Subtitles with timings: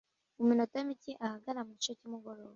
[0.37, 2.49] mu minota mike ahagana mu gice cy’umugongo